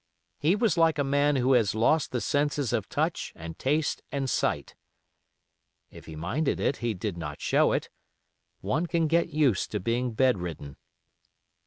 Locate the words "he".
0.39-0.55, 6.07-6.15, 6.77-6.95